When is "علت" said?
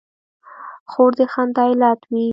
1.71-1.99